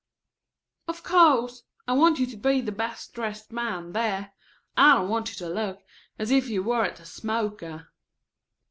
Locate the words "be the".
2.35-2.71